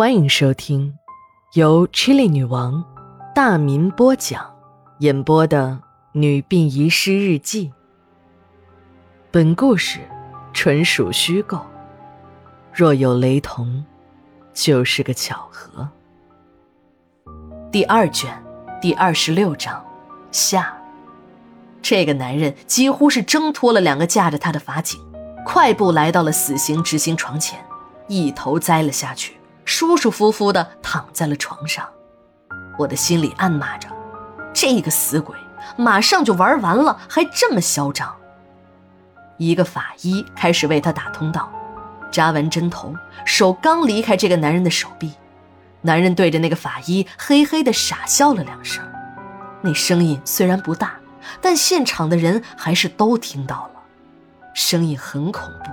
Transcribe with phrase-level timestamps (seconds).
[0.00, 0.96] 欢迎收听
[1.52, 2.82] 由 Chili 女王
[3.34, 4.50] 大民播讲、
[5.00, 5.78] 演播的
[6.18, 7.68] 《女病遗失日记》。
[9.30, 9.98] 本故事
[10.54, 11.60] 纯属虚构，
[12.72, 13.84] 若有雷同，
[14.54, 15.86] 就是个巧合。
[17.70, 18.42] 第二卷
[18.80, 19.84] 第二十六章
[20.32, 20.74] 下。
[21.82, 24.98] 这个男人几乎是挣脱了两个架着他的法警，
[25.44, 27.62] 快步来到了死刑执行床前，
[28.08, 29.38] 一头栽了下去。
[29.72, 31.88] 舒舒服服地躺在了床上，
[32.76, 33.88] 我的心里暗骂着
[34.52, 35.36] ：“这个死鬼，
[35.76, 38.12] 马上就玩完了，还这么嚣张。”
[39.38, 41.48] 一个法医开始为他打通道，
[42.10, 42.92] 扎完针头，
[43.24, 45.12] 手刚离开这个男人的手臂，
[45.82, 48.84] 男人对着那个法医嘿嘿地傻笑了两声，
[49.60, 50.94] 那声音虽然不大，
[51.40, 53.80] 但现场的人还是都听到了，
[54.52, 55.70] 声音很恐怖。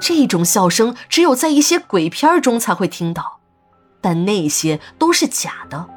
[0.00, 3.40] 这种笑声只有在一些鬼片中才会听到，
[4.00, 5.88] 但那些都是假的，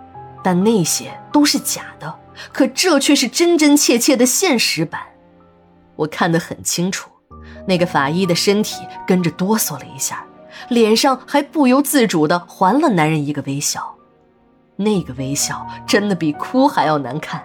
[0.43, 2.19] 但那些都是假的，
[2.51, 5.01] 可这却是真真切切的现实版。
[5.95, 7.09] 我看得很清楚，
[7.67, 10.25] 那个法医的身体跟着哆嗦了一下，
[10.69, 13.95] 脸上还不由自主地还了男人一个微笑，
[14.75, 17.43] 那个微笑真的比哭还要难看。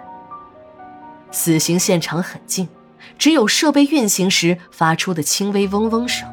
[1.31, 2.67] 死刑现场很静，
[3.17, 6.27] 只有设备运行时发出的轻微嗡嗡声。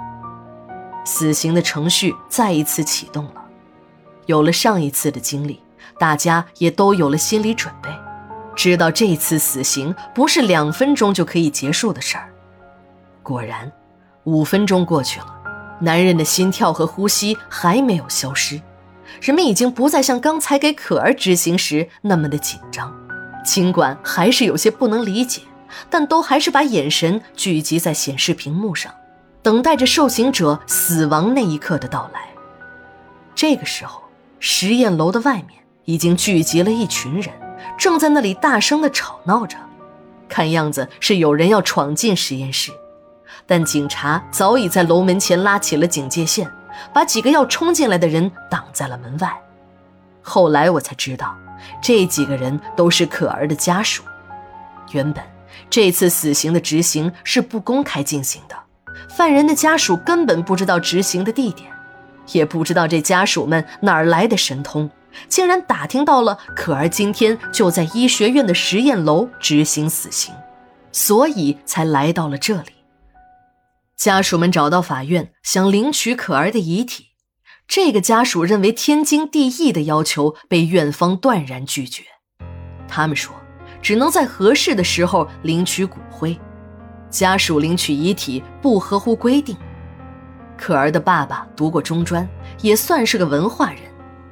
[1.04, 3.44] 死刑的程序再一次启动了，
[4.26, 5.60] 有了上一次的经历，
[5.98, 7.88] 大家也都有了心理准备，
[8.56, 12.28] 知道这次死刑不是两分钟就可以结束的事儿。
[13.22, 13.70] 果然，
[14.24, 15.26] 五分钟过去了，
[15.80, 18.60] 男人的心跳和呼吸还没有消失，
[19.20, 22.92] 人们已经不再像刚才给可儿执行时那么的紧张，
[23.44, 25.42] 尽管还是有些不能理解，
[25.90, 28.92] 但都还是把眼神聚集在显示屏幕上。
[29.42, 32.20] 等待着受刑者死亡那一刻的到来。
[33.34, 34.02] 这个时候，
[34.40, 37.32] 实验楼的外面已经聚集了一群人，
[37.78, 39.56] 正在那里大声的吵闹着。
[40.28, 42.72] 看样子是有人要闯进实验室，
[43.46, 46.50] 但警察早已在楼门前拉起了警戒线，
[46.92, 49.32] 把几个要冲进来的人挡在了门外。
[50.22, 51.36] 后来我才知道，
[51.80, 54.02] 这几个人都是可儿的家属。
[54.90, 55.22] 原本
[55.68, 58.56] 这次死刑的执行是不公开进行的。
[59.08, 61.70] 犯人的家属根本不知道执行的地点，
[62.32, 64.90] 也不知道这家属们哪儿来的神通，
[65.28, 70.34] 竟然打听到了可儿今天就在医学院的实验楼执行死刑，
[70.92, 72.72] 所以才来到了这里。
[73.96, 77.06] 家属们找到法院，想领取可儿的遗体，
[77.66, 82.02] 这个家属认为天经地义的要求被院方断然拒绝，
[82.86, 83.34] 他们说，
[83.80, 86.38] 只能在合适的时候领取骨灰。
[87.08, 89.56] 家属领取遗体不合乎规定。
[90.56, 92.28] 可儿的爸爸读过中专，
[92.62, 93.80] 也算是个文化人。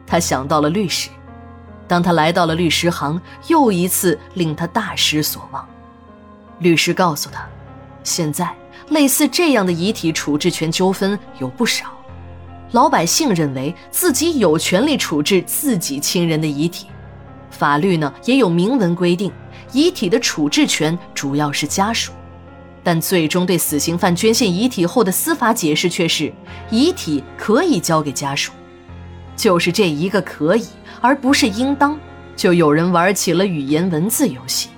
[0.06, 1.08] 他想到了律师。
[1.86, 5.66] 当他来到了律师行，又一次令他大失所望。
[6.58, 7.46] 律师告诉他，
[8.02, 8.54] 现在
[8.88, 11.86] 类似这样的遗体处置权纠纷有不少。
[12.72, 16.86] 老百姓认为自己有权利处置自己亲人的遗体，
[17.54, 19.32] 法律呢也有明文规定，
[19.72, 22.12] 遗体的处置权主要是家属。
[22.82, 26.30] 但最终对死刑犯捐献遗体后的司法解释却是，
[26.70, 28.52] 遗体可以交给家属，
[29.34, 30.66] 就是这一个可以，
[31.00, 31.98] 而不是应当，
[32.36, 34.68] 就有人玩起了语言文字游戏。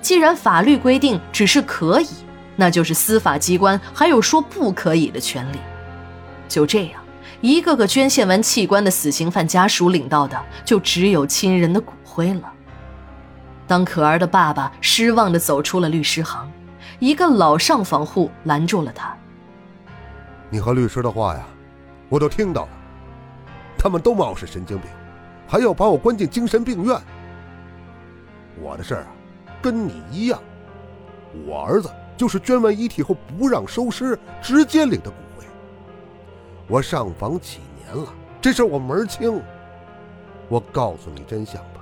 [0.00, 2.08] 既然法律规定只是可以，
[2.56, 5.58] 那就是司法机关还有说不可以的权利。
[6.48, 7.03] 就这样，
[7.44, 12.50] 一个个捐献完器官的死刑犯家属领到的就只有亲人的骨灰了。
[13.66, 16.50] 当可儿的爸爸失望地走出了律师行。
[17.00, 19.14] 一个老上访户拦住了他。
[20.48, 21.44] 你和律师的话呀，
[22.08, 22.68] 我都听到了。
[23.76, 24.88] 他们都骂我是神经病，
[25.46, 26.98] 还要把我关进精神病院。
[28.58, 29.08] 我的事儿啊，
[29.60, 30.40] 跟你一样。
[31.46, 35.16] 我儿子就是捐完遗体后不让收尸，直接领的骨。
[36.66, 39.40] 我上访几年了，这事我门清。
[40.48, 41.80] 我告诉你真相吧，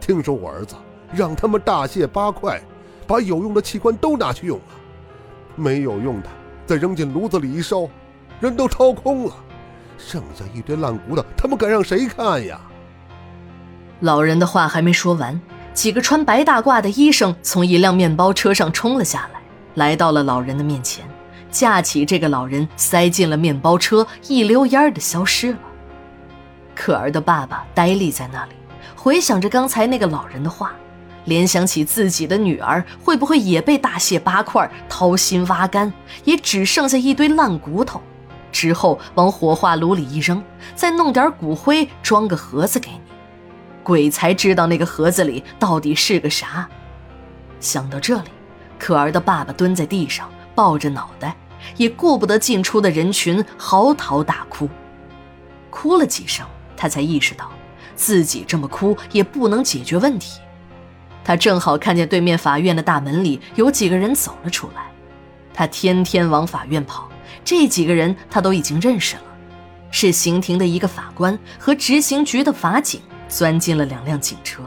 [0.00, 0.74] 听说我儿子
[1.12, 2.60] 让他们大卸八块。
[3.08, 4.64] 把有用的器官都拿去用了，
[5.54, 6.28] 没有用的
[6.66, 7.88] 再扔进炉子里一烧，
[8.40, 9.32] 人都掏空了，
[9.96, 12.60] 剩下一堆烂骨头，他们敢让谁看呀？
[14.00, 15.40] 老人的话还没说完，
[15.72, 19.40] 几个穿白大褂的医生从一辆面包车上冲了下来，
[19.74, 21.06] 来到了老人的面前，
[21.58, 25.58] 架起这个老人，塞进了面包车，一溜烟儿的消失了。
[26.74, 28.52] 可儿的爸爸呆立在那里，
[28.94, 30.72] 回想着刚才那个老人的话。
[31.24, 35.92] 联想起自己的女儿会不会也被大卸八块、掏心挖肝，
[36.22, 38.00] 也只剩下一堆烂骨头，
[38.52, 40.40] 之后往火化炉里一扔，
[40.76, 43.00] 再弄点骨灰装个盒子给你。
[43.82, 46.68] 鬼才知道那个盒子里到底是个啥。
[47.58, 48.30] 想到这里，
[48.78, 51.34] 可儿的爸爸蹲在地上，抱着脑袋，
[51.76, 54.68] 也顾不得进出的人群，嚎啕大哭。
[55.70, 57.50] 哭了几声，他才意识到，
[57.94, 60.40] 自己这么哭也不能解决问题。
[61.24, 64.90] 他正好看见对面法院的大门里有几个人走了出来。
[65.52, 67.08] 他天天往法院跑，
[67.44, 69.22] 这几个人他都已经认识了，
[69.90, 73.00] 是刑庭的一个法官和执行局的法警。
[73.28, 74.62] 钻进了两辆警车，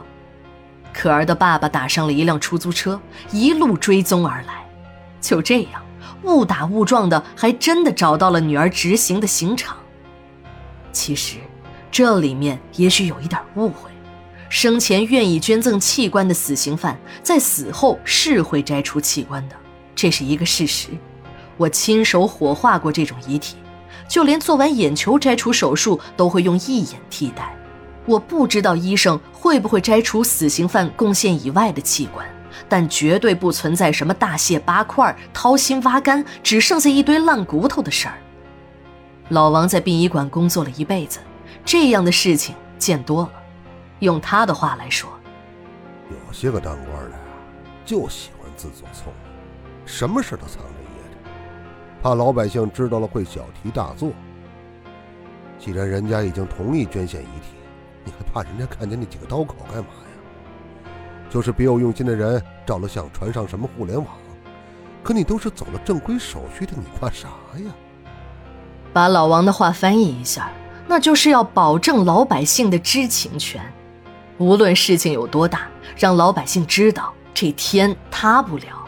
[0.92, 3.00] 可儿的爸爸打上了一辆出租车，
[3.32, 4.68] 一路追踪而来。
[5.18, 5.82] 就这样，
[6.24, 9.76] 误打误撞的，还真的找到了女儿执行的刑场。
[10.92, 11.36] 其实，
[11.90, 13.90] 这里面也许有一点误会。
[14.48, 19.54] 生前愿意捐赠器官的死刑犯，在死后是会摘除器官的，
[19.94, 20.88] 这是一个事实。
[21.56, 23.54] 我亲手火化过这种遗体，
[24.08, 27.56] 就连做完眼球摘除手术，都会用义眼替代。
[28.06, 32.26] 我不知道医生会不会摘除死刑犯贡献以外的器官，
[32.68, 38.14] 但绝对不存在什么大卸八块、掏心挖肝，只剩下一堆烂骨头的事儿。
[39.30, 41.20] 老王在殡仪馆工作了一辈子，
[41.64, 43.32] 这样的事情见多了。
[44.00, 45.10] 用他的话来说，
[46.10, 47.16] 有些个当官的呀，
[47.84, 49.32] 就喜欢自作聪明，
[49.84, 51.18] 什么事都藏着掖着，
[52.02, 54.10] 怕老百姓知道了会小题大做。
[55.58, 57.54] 既然人家已经同意捐献遗体，
[58.04, 60.09] 你还怕人家看见那几个刀口干嘛呀？
[61.30, 64.06] 就是别有用心的人照了相，传上什么互联网，
[65.02, 67.28] 可你都是走了正规手续的，你怕啥
[67.64, 67.70] 呀？
[68.92, 70.50] 把老王的话翻译一下，
[70.88, 73.62] 那就是要保证老百姓的知情权，
[74.38, 78.84] 无论事情有多大，让老百姓知道，这天塌不了。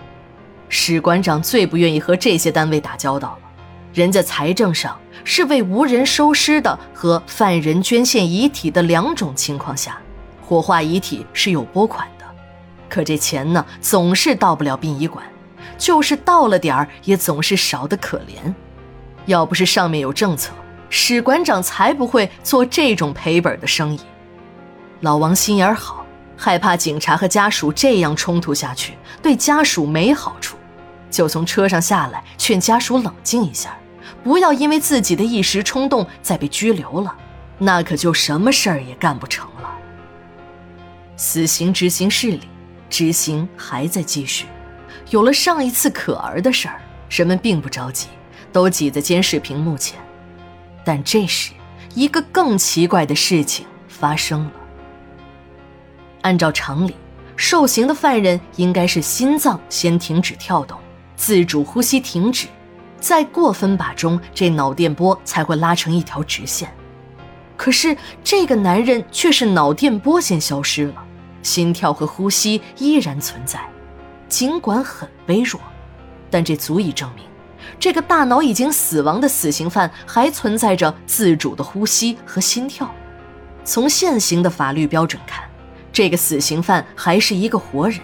[0.69, 3.49] 史馆长最不愿意和这些单位打交道了，
[3.94, 4.99] 人家财政上。
[5.25, 10.00] 是为无人收尸的和犯人捐献遗体的两种情况下，
[10.44, 12.09] 火化遗体是有拨款，
[12.93, 15.25] 可这钱呢，总是到不了殡仪馆，
[15.79, 18.53] 就是到了点儿，也总是少得可怜。
[19.25, 20.53] 要不是上面有政策，
[20.91, 24.00] 史馆长才不会做这种赔本的生意。
[25.00, 26.05] 老王心眼好，
[26.37, 28.93] 害怕警察和家属这样冲突下去
[29.23, 30.59] 对家属没好处，
[31.11, 33.75] 就从车上下来劝家属冷静一下。
[34.23, 37.17] 不要因为自己的一时冲动再被拘留了，
[37.56, 39.71] 那可就什么事儿也干不成了。
[41.17, 42.49] 死刑执行室里，
[42.93, 44.44] 执行还在继续。
[45.09, 46.79] 有了上一次可儿的事儿，
[47.09, 48.09] 人们并不着急，
[48.53, 49.99] 都挤在监视屏幕前。
[50.85, 51.53] 但这时，
[51.94, 54.53] 一个更奇怪的事情发生了。
[56.21, 56.94] 按照常理，
[57.35, 60.79] 受刑的犯人应该是心脏先停止跳动，
[61.17, 62.47] 自主呼吸停止。
[63.00, 66.71] 在过分把中，这脑电波才会拉成一条直线。
[67.56, 71.05] 可是这个男人却是脑电波先消失了，
[71.43, 73.61] 心跳和呼吸依然存在，
[74.29, 75.61] 尽管很微弱，
[76.31, 77.25] 但这足以证明，
[77.79, 82.91] 这个大脑已经死亡的死刑犯还存在着自主的呼吸和心跳。
[83.65, 85.44] 从现行的法律标准看，
[85.93, 88.00] 这个死刑犯还是一个活人，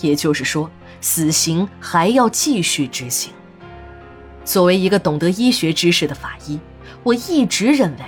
[0.00, 0.70] 也就是说，
[1.00, 3.32] 死刑还要继续执行。
[4.44, 6.60] 作为一个懂得医学知识的法医，
[7.02, 8.04] 我一直认为，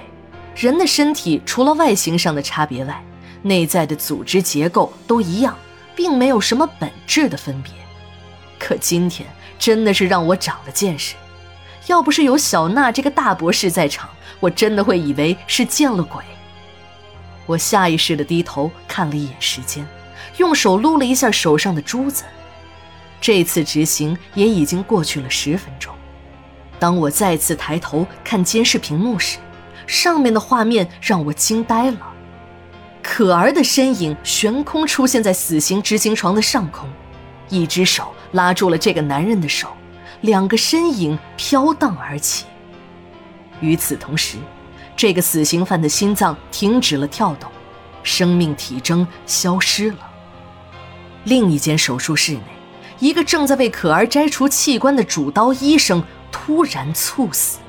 [0.55, 3.03] 人的身体除了外形上的差别外，
[3.47, 5.57] 内在的组织结构都一样，
[5.95, 7.73] 并没有什么本质的分别。
[8.59, 11.15] 可今天真的是让我长了见识，
[11.87, 14.11] 要不是有小娜这个大博士在场，
[14.41, 16.25] 我真的会以为是见了鬼。
[17.47, 19.87] 我下意识地低头看了一眼时间，
[20.39, 22.25] 用手撸了一下手上的珠子，
[23.21, 25.95] 这次执行也已经过去了十分钟。
[26.81, 29.39] 当我再次抬头看监视屏幕时，
[29.87, 31.99] 上面的画面让我惊呆了。
[33.17, 36.87] 可儿的身影悬空出现在死刑执行床的上空，
[37.49, 39.69] 一只手拉住了这个男人的手，
[40.21, 42.45] 两个身影飘荡而起。
[43.61, 44.37] 与此同时，
[44.95, 47.51] 这个死刑犯的心脏停止了跳动，
[48.03, 50.01] 生命体征消失了。
[51.25, 52.43] 另一间手术室内，
[52.99, 56.05] 一个正在为可儿摘除器官的主刀医生。
[56.31, 57.61] 突然猝死。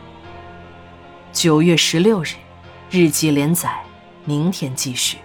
[1.32, 2.32] 九月十六日，
[2.92, 3.82] 日记连载，
[4.26, 5.20] 明天继续。